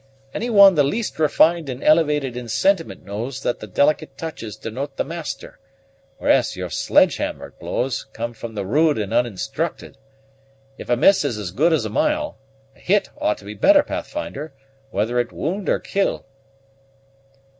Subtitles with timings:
[0.33, 4.97] Any one the least refined and elevated in sentiment knows that the delicate touches denote
[4.97, 5.59] the master;
[6.17, 9.99] whereas your sledge hammer blows come from the rude and uninstructed.
[10.75, 12.39] If 'a miss is as good as a mile,'
[12.75, 14.55] a hit ought to be better, Pathfinder,
[14.89, 16.25] whether it wound or kill."